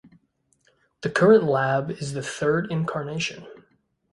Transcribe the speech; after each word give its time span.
The 1.01 1.11
current 1.11 1.43
lab 1.43 1.91
is 1.91 2.13
the 2.13 2.23
third 2.23 2.71
incarnation. 2.71 3.45